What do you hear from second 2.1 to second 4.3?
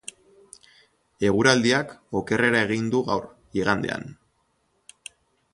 okerrera egin du gaur, igandean.